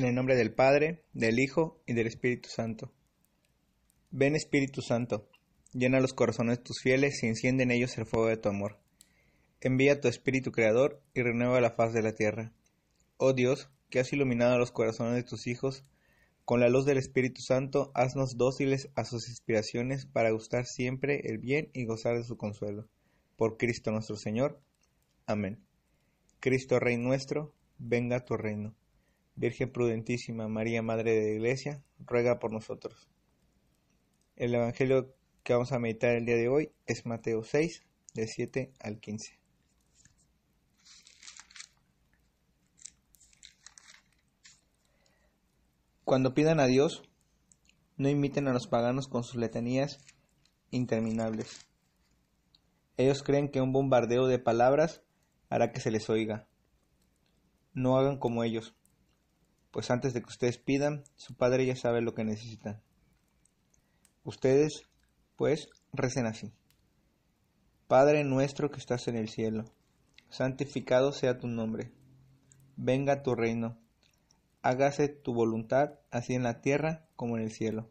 En 0.00 0.06
el 0.06 0.14
nombre 0.14 0.34
del 0.34 0.54
Padre, 0.54 1.04
del 1.12 1.38
Hijo 1.38 1.82
y 1.84 1.92
del 1.92 2.06
Espíritu 2.06 2.48
Santo. 2.48 2.90
Ven 4.10 4.34
Espíritu 4.34 4.80
Santo, 4.80 5.28
llena 5.74 6.00
los 6.00 6.14
corazones 6.14 6.56
de 6.56 6.64
tus 6.64 6.80
fieles 6.80 7.22
y 7.22 7.26
enciende 7.26 7.64
en 7.64 7.70
ellos 7.70 7.98
el 7.98 8.06
fuego 8.06 8.28
de 8.28 8.38
tu 8.38 8.48
amor. 8.48 8.78
Envía 9.60 10.00
tu 10.00 10.08
Espíritu 10.08 10.52
Creador 10.52 11.02
y 11.12 11.20
renueva 11.20 11.60
la 11.60 11.72
faz 11.72 11.92
de 11.92 12.00
la 12.00 12.14
tierra. 12.14 12.50
Oh 13.18 13.34
Dios, 13.34 13.68
que 13.90 14.00
has 14.00 14.10
iluminado 14.14 14.56
los 14.56 14.72
corazones 14.72 15.16
de 15.16 15.22
tus 15.22 15.46
hijos, 15.46 15.84
con 16.46 16.60
la 16.60 16.70
luz 16.70 16.86
del 16.86 16.96
Espíritu 16.96 17.42
Santo, 17.42 17.92
haznos 17.94 18.38
dóciles 18.38 18.88
a 18.94 19.04
sus 19.04 19.28
inspiraciones 19.28 20.06
para 20.06 20.30
gustar 20.30 20.64
siempre 20.64 21.28
el 21.28 21.36
bien 21.36 21.68
y 21.74 21.84
gozar 21.84 22.16
de 22.16 22.24
su 22.24 22.38
consuelo. 22.38 22.88
Por 23.36 23.58
Cristo 23.58 23.90
nuestro 23.90 24.16
Señor. 24.16 24.62
Amén. 25.26 25.62
Cristo 26.40 26.80
Rey 26.80 26.96
nuestro, 26.96 27.54
venga 27.76 28.16
a 28.16 28.24
tu 28.24 28.38
reino. 28.38 28.74
Virgen 29.40 29.72
prudentísima, 29.72 30.48
María 30.48 30.82
Madre 30.82 31.14
de 31.14 31.22
la 31.22 31.34
Iglesia, 31.36 31.82
ruega 31.98 32.38
por 32.38 32.52
nosotros. 32.52 33.08
El 34.36 34.54
Evangelio 34.54 35.14
que 35.42 35.54
vamos 35.54 35.72
a 35.72 35.78
meditar 35.78 36.10
el 36.10 36.26
día 36.26 36.36
de 36.36 36.48
hoy 36.48 36.72
es 36.84 37.06
Mateo 37.06 37.42
6, 37.42 37.82
de 38.12 38.26
7 38.26 38.70
al 38.80 39.00
15. 39.00 39.38
Cuando 46.04 46.34
pidan 46.34 46.60
a 46.60 46.66
Dios, 46.66 47.02
no 47.96 48.10
imiten 48.10 48.46
a 48.46 48.52
los 48.52 48.66
paganos 48.66 49.08
con 49.08 49.24
sus 49.24 49.36
letanías 49.36 50.04
interminables. 50.70 51.66
Ellos 52.98 53.22
creen 53.22 53.50
que 53.50 53.62
un 53.62 53.72
bombardeo 53.72 54.26
de 54.26 54.38
palabras 54.38 55.02
hará 55.48 55.72
que 55.72 55.80
se 55.80 55.90
les 55.90 56.10
oiga. 56.10 56.46
No 57.72 57.96
hagan 57.96 58.18
como 58.18 58.44
ellos 58.44 58.74
pues 59.70 59.90
antes 59.90 60.12
de 60.14 60.22
que 60.22 60.28
ustedes 60.28 60.58
pidan, 60.58 61.04
su 61.16 61.34
Padre 61.34 61.66
ya 61.66 61.76
sabe 61.76 62.00
lo 62.00 62.14
que 62.14 62.24
necesitan. 62.24 62.80
Ustedes, 64.24 64.82
pues, 65.36 65.68
recen 65.92 66.26
así. 66.26 66.52
Padre 67.86 68.24
nuestro 68.24 68.70
que 68.70 68.78
estás 68.78 69.08
en 69.08 69.16
el 69.16 69.28
cielo, 69.28 69.64
santificado 70.28 71.12
sea 71.12 71.38
tu 71.38 71.48
nombre. 71.48 71.92
Venga 72.76 73.22
tu 73.22 73.34
reino. 73.34 73.78
Hágase 74.62 75.08
tu 75.08 75.34
voluntad, 75.34 75.98
así 76.10 76.34
en 76.34 76.42
la 76.42 76.60
tierra 76.60 77.06
como 77.16 77.36
en 77.36 77.42
el 77.42 77.50
cielo. 77.50 77.90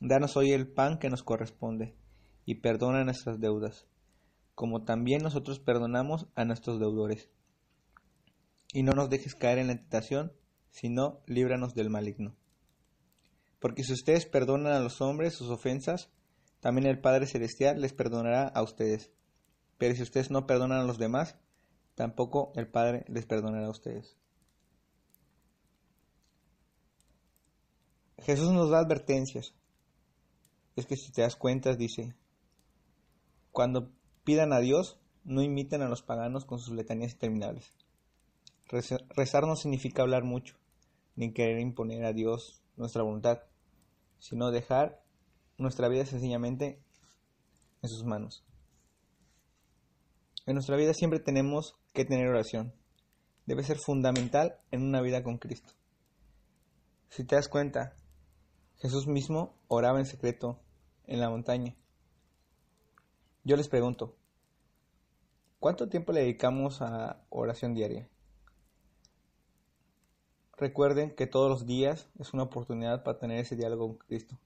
Danos 0.00 0.36
hoy 0.36 0.52
el 0.52 0.68
pan 0.68 0.98
que 0.98 1.10
nos 1.10 1.22
corresponde, 1.22 1.94
y 2.44 2.56
perdona 2.56 3.04
nuestras 3.04 3.40
deudas, 3.40 3.86
como 4.54 4.84
también 4.84 5.22
nosotros 5.22 5.58
perdonamos 5.58 6.26
a 6.34 6.44
nuestros 6.44 6.78
deudores. 6.78 7.30
Y 8.72 8.82
no 8.82 8.92
nos 8.92 9.10
dejes 9.10 9.34
caer 9.34 9.58
en 9.58 9.68
la 9.68 9.76
tentación, 9.76 10.32
sino 10.78 11.20
líbranos 11.26 11.74
del 11.74 11.90
maligno. 11.90 12.36
Porque 13.58 13.82
si 13.82 13.92
ustedes 13.92 14.26
perdonan 14.26 14.72
a 14.74 14.78
los 14.78 15.00
hombres 15.00 15.34
sus 15.34 15.50
ofensas, 15.50 16.08
también 16.60 16.86
el 16.86 17.00
Padre 17.00 17.26
Celestial 17.26 17.80
les 17.80 17.92
perdonará 17.92 18.46
a 18.46 18.62
ustedes. 18.62 19.10
Pero 19.76 19.96
si 19.96 20.02
ustedes 20.02 20.30
no 20.30 20.46
perdonan 20.46 20.78
a 20.78 20.84
los 20.84 20.98
demás, 20.98 21.36
tampoco 21.96 22.52
el 22.54 22.68
Padre 22.68 23.04
les 23.08 23.26
perdonará 23.26 23.66
a 23.66 23.70
ustedes. 23.70 24.16
Jesús 28.18 28.52
nos 28.52 28.70
da 28.70 28.78
advertencias. 28.78 29.54
Es 30.76 30.86
que 30.86 30.94
si 30.94 31.10
te 31.10 31.22
das 31.22 31.34
cuenta, 31.34 31.74
dice, 31.74 32.14
cuando 33.50 33.90
pidan 34.22 34.52
a 34.52 34.60
Dios, 34.60 35.00
no 35.24 35.42
imiten 35.42 35.82
a 35.82 35.88
los 35.88 36.02
paganos 36.02 36.44
con 36.44 36.60
sus 36.60 36.76
letanías 36.76 37.14
interminables. 37.14 37.72
Rezar 38.68 39.46
no 39.46 39.56
significa 39.56 40.02
hablar 40.02 40.22
mucho, 40.22 40.54
ni 41.18 41.32
querer 41.32 41.58
imponer 41.58 42.04
a 42.04 42.12
Dios 42.12 42.62
nuestra 42.76 43.02
voluntad, 43.02 43.40
sino 44.20 44.52
dejar 44.52 45.02
nuestra 45.58 45.88
vida 45.88 46.06
sencillamente 46.06 46.80
en 47.82 47.88
sus 47.88 48.04
manos. 48.04 48.44
En 50.46 50.54
nuestra 50.54 50.76
vida 50.76 50.94
siempre 50.94 51.18
tenemos 51.18 51.74
que 51.92 52.04
tener 52.04 52.28
oración. 52.28 52.72
Debe 53.46 53.64
ser 53.64 53.78
fundamental 53.78 54.60
en 54.70 54.82
una 54.82 55.00
vida 55.00 55.24
con 55.24 55.38
Cristo. 55.38 55.72
Si 57.08 57.24
te 57.24 57.34
das 57.34 57.48
cuenta, 57.48 57.96
Jesús 58.76 59.08
mismo 59.08 59.56
oraba 59.66 59.98
en 59.98 60.06
secreto 60.06 60.60
en 61.08 61.18
la 61.18 61.30
montaña. 61.30 61.74
Yo 63.42 63.56
les 63.56 63.66
pregunto, 63.66 64.14
¿cuánto 65.58 65.88
tiempo 65.88 66.12
le 66.12 66.20
dedicamos 66.20 66.80
a 66.80 67.24
oración 67.28 67.74
diaria? 67.74 68.08
Recuerden 70.58 71.14
que 71.14 71.28
todos 71.28 71.48
los 71.48 71.66
días 71.66 72.10
es 72.18 72.34
una 72.34 72.42
oportunidad 72.42 73.04
para 73.04 73.18
tener 73.18 73.38
ese 73.38 73.54
diálogo 73.54 73.88
con 73.88 73.98
Cristo. 73.98 74.40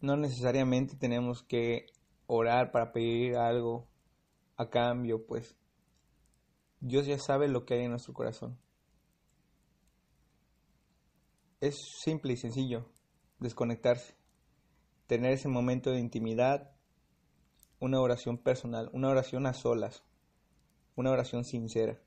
No 0.00 0.18
necesariamente 0.18 0.94
tenemos 0.94 1.42
que 1.42 1.86
orar 2.26 2.70
para 2.70 2.92
pedir 2.92 3.36
algo 3.36 3.88
a 4.58 4.68
cambio, 4.68 5.24
pues 5.26 5.56
Dios 6.80 7.06
ya 7.06 7.18
sabe 7.18 7.48
lo 7.48 7.64
que 7.64 7.74
hay 7.74 7.84
en 7.84 7.92
nuestro 7.92 8.12
corazón. 8.12 8.58
Es 11.60 11.76
simple 12.02 12.34
y 12.34 12.36
sencillo, 12.36 12.90
desconectarse, 13.38 14.16
tener 15.06 15.32
ese 15.32 15.48
momento 15.48 15.90
de 15.90 16.00
intimidad, 16.00 16.72
una 17.80 18.02
oración 18.02 18.36
personal, 18.36 18.90
una 18.92 19.08
oración 19.08 19.46
a 19.46 19.54
solas, 19.54 20.04
una 20.94 21.10
oración 21.10 21.44
sincera. 21.44 21.98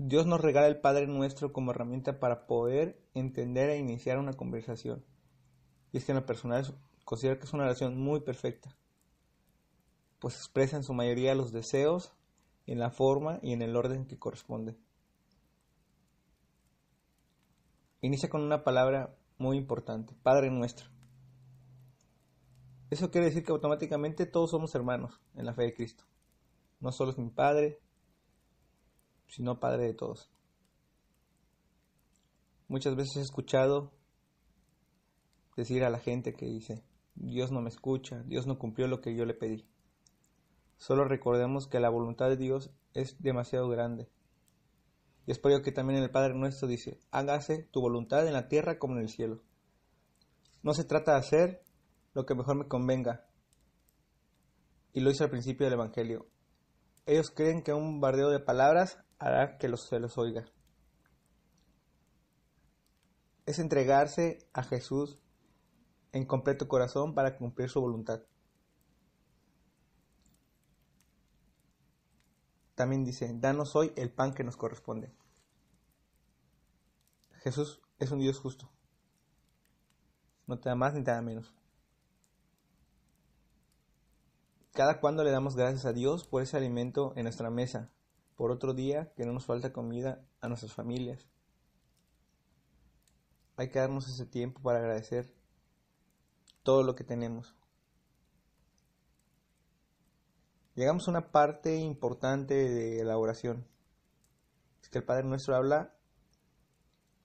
Dios 0.00 0.26
nos 0.26 0.40
regala 0.40 0.68
el 0.68 0.80
Padre 0.80 1.08
Nuestro 1.08 1.52
como 1.52 1.72
herramienta 1.72 2.20
para 2.20 2.46
poder 2.46 3.02
entender 3.14 3.68
e 3.70 3.78
iniciar 3.78 4.18
una 4.18 4.32
conversación. 4.32 5.04
Y 5.90 5.98
es 5.98 6.04
que 6.04 6.12
en 6.12 6.18
lo 6.18 6.26
personal 6.26 6.64
considero 7.04 7.38
que 7.38 7.46
es 7.46 7.52
una 7.52 7.64
oración 7.64 7.98
muy 7.98 8.20
perfecta, 8.20 8.76
pues 10.20 10.36
expresa 10.36 10.76
en 10.76 10.84
su 10.84 10.94
mayoría 10.94 11.34
los 11.34 11.50
deseos 11.50 12.12
en 12.66 12.78
la 12.78 12.90
forma 12.90 13.40
y 13.42 13.52
en 13.52 13.60
el 13.60 13.74
orden 13.74 14.06
que 14.06 14.20
corresponde. 14.20 14.76
Inicia 18.00 18.28
con 18.28 18.42
una 18.42 18.62
palabra 18.62 19.16
muy 19.36 19.56
importante, 19.56 20.14
Padre 20.22 20.48
Nuestro. 20.52 20.86
Eso 22.90 23.10
quiere 23.10 23.26
decir 23.26 23.42
que 23.42 23.50
automáticamente 23.50 24.26
todos 24.26 24.50
somos 24.50 24.76
hermanos 24.76 25.20
en 25.34 25.44
la 25.44 25.54
fe 25.54 25.64
de 25.64 25.74
Cristo. 25.74 26.04
No 26.78 26.92
solo 26.92 27.10
es 27.10 27.18
mi 27.18 27.30
Padre, 27.30 27.80
sino 29.28 29.60
Padre 29.60 29.84
de 29.84 29.94
todos. 29.94 30.30
Muchas 32.66 32.96
veces 32.96 33.16
he 33.16 33.20
escuchado 33.22 33.92
decir 35.56 35.84
a 35.84 35.90
la 35.90 35.98
gente 35.98 36.34
que 36.34 36.46
dice, 36.46 36.84
Dios 37.14 37.50
no 37.50 37.60
me 37.60 37.68
escucha, 37.68 38.22
Dios 38.24 38.46
no 38.46 38.58
cumplió 38.58 38.86
lo 38.88 39.00
que 39.00 39.16
yo 39.16 39.24
le 39.24 39.34
pedí. 39.34 39.66
Solo 40.76 41.04
recordemos 41.04 41.66
que 41.66 41.80
la 41.80 41.90
voluntad 41.90 42.28
de 42.28 42.36
Dios 42.36 42.70
es 42.94 43.20
demasiado 43.20 43.68
grande. 43.68 44.08
Y 45.26 45.32
es 45.32 45.38
por 45.38 45.50
ello 45.50 45.62
que 45.62 45.72
también 45.72 46.02
el 46.02 46.10
Padre 46.10 46.34
nuestro 46.34 46.68
dice, 46.68 47.00
hágase 47.10 47.68
tu 47.72 47.80
voluntad 47.80 48.26
en 48.26 48.32
la 48.32 48.48
tierra 48.48 48.78
como 48.78 48.94
en 48.94 49.00
el 49.00 49.08
cielo. 49.08 49.42
No 50.62 50.74
se 50.74 50.84
trata 50.84 51.12
de 51.12 51.18
hacer 51.18 51.62
lo 52.14 52.24
que 52.24 52.34
mejor 52.34 52.56
me 52.56 52.68
convenga. 52.68 53.26
Y 54.92 55.00
lo 55.00 55.10
hice 55.10 55.24
al 55.24 55.30
principio 55.30 55.66
del 55.66 55.74
Evangelio. 55.74 56.26
Ellos 57.06 57.30
creen 57.30 57.62
que 57.62 57.72
un 57.72 58.00
bardeo 58.00 58.30
de 58.30 58.40
palabras 58.40 58.98
hará 59.18 59.58
que 59.58 59.68
los, 59.68 59.82
se 59.82 59.98
los 60.00 60.18
oiga. 60.18 60.46
Es 63.46 63.58
entregarse 63.58 64.46
a 64.52 64.62
Jesús 64.62 65.18
en 66.12 66.26
completo 66.26 66.68
corazón 66.68 67.14
para 67.14 67.36
cumplir 67.36 67.70
su 67.70 67.80
voluntad. 67.80 68.22
también 72.78 73.04
dice, 73.04 73.28
danos 73.34 73.74
hoy 73.74 73.92
el 73.96 74.08
pan 74.08 74.32
que 74.32 74.44
nos 74.44 74.56
corresponde. 74.56 75.12
Jesús 77.42 77.82
es 77.98 78.12
un 78.12 78.20
Dios 78.20 78.38
justo. 78.38 78.70
No 80.46 80.60
te 80.60 80.68
da 80.68 80.76
más 80.76 80.94
ni 80.94 81.02
te 81.02 81.10
da 81.10 81.20
menos. 81.20 81.52
Cada 84.74 85.00
cuando 85.00 85.24
le 85.24 85.32
damos 85.32 85.56
gracias 85.56 85.86
a 85.86 85.92
Dios 85.92 86.24
por 86.24 86.40
ese 86.40 86.56
alimento 86.56 87.12
en 87.16 87.24
nuestra 87.24 87.50
mesa, 87.50 87.90
por 88.38 88.52
otro 88.52 88.72
día 88.72 89.12
que 89.16 89.26
no 89.26 89.32
nos 89.32 89.46
falta 89.46 89.72
comida 89.72 90.24
a 90.40 90.46
nuestras 90.46 90.72
familias. 90.72 91.26
Hay 93.56 93.68
que 93.68 93.80
darnos 93.80 94.06
ese 94.06 94.26
tiempo 94.26 94.62
para 94.62 94.78
agradecer 94.78 95.34
todo 96.62 96.84
lo 96.84 96.94
que 96.94 97.02
tenemos. 97.02 97.56
Llegamos 100.76 101.08
a 101.08 101.10
una 101.10 101.32
parte 101.32 101.78
importante 101.78 102.54
de 102.54 103.02
la 103.02 103.18
oración. 103.18 103.66
Es 104.82 104.88
que 104.88 104.98
el 104.98 105.04
Padre 105.04 105.24
Nuestro 105.24 105.56
habla 105.56 105.96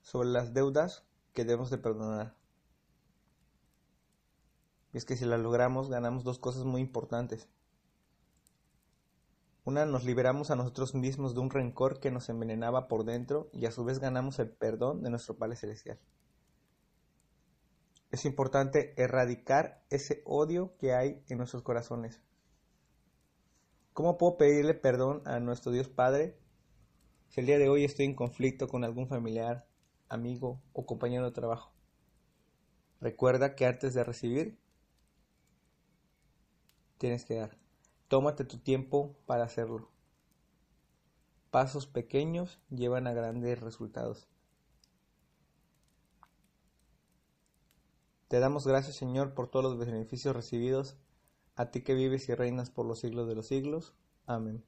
sobre 0.02 0.30
las 0.30 0.52
deudas 0.52 1.04
que 1.32 1.44
debemos 1.44 1.70
de 1.70 1.78
perdonar. 1.78 2.34
Y 4.92 4.98
es 4.98 5.04
que 5.04 5.16
si 5.16 5.26
las 5.26 5.38
logramos 5.38 5.88
ganamos 5.90 6.24
dos 6.24 6.40
cosas 6.40 6.64
muy 6.64 6.80
importantes. 6.80 7.48
Una, 9.66 9.86
nos 9.86 10.04
liberamos 10.04 10.50
a 10.50 10.56
nosotros 10.56 10.94
mismos 10.94 11.34
de 11.34 11.40
un 11.40 11.48
rencor 11.48 11.98
que 11.98 12.10
nos 12.10 12.28
envenenaba 12.28 12.86
por 12.86 13.04
dentro 13.04 13.48
y 13.50 13.64
a 13.64 13.70
su 13.70 13.82
vez 13.82 13.98
ganamos 13.98 14.38
el 14.38 14.50
perdón 14.50 15.02
de 15.02 15.08
nuestro 15.08 15.38
Padre 15.38 15.56
Celestial. 15.56 15.98
Es 18.10 18.26
importante 18.26 18.92
erradicar 19.02 19.82
ese 19.88 20.22
odio 20.26 20.76
que 20.76 20.92
hay 20.92 21.24
en 21.28 21.38
nuestros 21.38 21.62
corazones. 21.62 22.20
¿Cómo 23.94 24.18
puedo 24.18 24.36
pedirle 24.36 24.74
perdón 24.74 25.22
a 25.24 25.40
nuestro 25.40 25.72
Dios 25.72 25.88
Padre 25.88 26.36
si 27.28 27.40
el 27.40 27.46
día 27.46 27.58
de 27.58 27.70
hoy 27.70 27.84
estoy 27.84 28.04
en 28.04 28.14
conflicto 28.14 28.68
con 28.68 28.84
algún 28.84 29.08
familiar, 29.08 29.66
amigo 30.10 30.60
o 30.74 30.84
compañero 30.84 31.24
de 31.24 31.32
trabajo? 31.32 31.72
Recuerda 33.00 33.54
que 33.54 33.64
antes 33.64 33.94
de 33.94 34.04
recibir, 34.04 34.58
tienes 36.98 37.24
que 37.24 37.36
dar. 37.36 37.63
Tómate 38.14 38.44
tu 38.44 38.58
tiempo 38.58 39.16
para 39.26 39.42
hacerlo. 39.42 39.90
Pasos 41.50 41.88
pequeños 41.88 42.60
llevan 42.70 43.08
a 43.08 43.12
grandes 43.12 43.58
resultados. 43.58 44.28
Te 48.28 48.38
damos 48.38 48.68
gracias, 48.68 48.94
Señor, 48.94 49.34
por 49.34 49.48
todos 49.48 49.64
los 49.64 49.84
beneficios 49.84 50.36
recibidos 50.36 50.96
a 51.56 51.72
ti 51.72 51.82
que 51.82 51.94
vives 51.94 52.28
y 52.28 52.36
reinas 52.36 52.70
por 52.70 52.86
los 52.86 53.00
siglos 53.00 53.26
de 53.26 53.34
los 53.34 53.48
siglos. 53.48 53.96
Amén. 54.26 54.64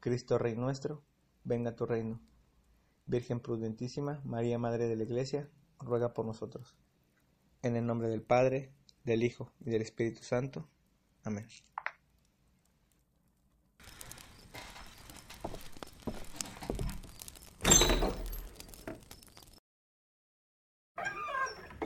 Cristo 0.00 0.38
Rey 0.38 0.56
nuestro, 0.56 1.02
venga 1.44 1.76
tu 1.76 1.84
reino. 1.84 2.18
Virgen 3.04 3.40
prudentísima, 3.40 4.22
María 4.24 4.58
Madre 4.58 4.88
de 4.88 4.96
la 4.96 5.02
Iglesia, 5.02 5.50
ruega 5.80 6.14
por 6.14 6.24
nosotros. 6.24 6.78
En 7.60 7.76
el 7.76 7.84
nombre 7.84 8.08
del 8.08 8.22
Padre, 8.22 8.72
del 9.04 9.22
Hijo 9.22 9.52
y 9.60 9.68
del 9.68 9.82
Espíritu 9.82 10.22
Santo. 10.22 10.66
Amén. 11.24 11.46